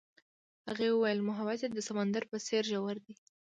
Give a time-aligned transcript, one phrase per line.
[0.69, 3.13] هغې وویل محبت یې د سمندر په څېر ژور دی.